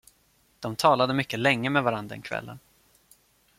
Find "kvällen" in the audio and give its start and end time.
2.21-2.59